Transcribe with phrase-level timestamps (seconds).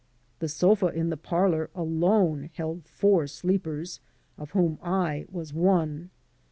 [0.39, 3.99] The sofa in the parlor alone held four sleepers,
[4.35, 6.09] of whom I was one.